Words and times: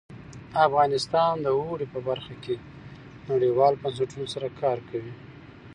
افغانستان 0.67 1.33
د 1.41 1.47
اوړي 1.57 1.87
په 1.93 1.99
برخه 2.07 2.33
کې 2.43 2.55
نړیوالو 3.31 3.81
بنسټونو 3.83 4.25
سره 4.33 4.47
کار 4.61 4.77
کوي. 4.89 5.13